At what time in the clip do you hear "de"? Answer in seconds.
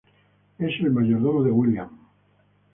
1.43-1.51